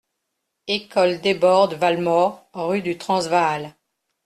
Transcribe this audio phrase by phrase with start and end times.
[0.67, 3.75] École Desbordes-Valmore Rue du Transvaal.